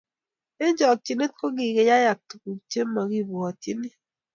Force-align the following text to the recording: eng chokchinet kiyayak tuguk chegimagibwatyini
eng 0.63 0.75
chokchinet 0.79 1.31
kiyayak 1.39 2.19
tuguk 2.29 2.59
chegimagibwatyini 2.71 3.89